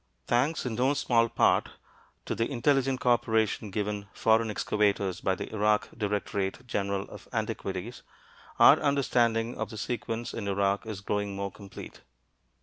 [0.25, 1.69] Thanks in no small part
[2.25, 8.01] to the intelligent co operation given foreign excavators by the Iraq Directorate General of Antiquities,
[8.57, 12.01] our understanding of the sequence in Iraq is growing more complete.